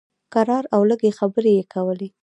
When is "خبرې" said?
1.19-1.51